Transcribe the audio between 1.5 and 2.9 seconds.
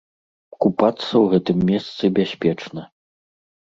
месцы бяспечна.